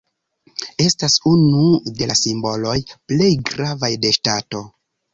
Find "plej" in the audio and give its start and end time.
3.13-3.31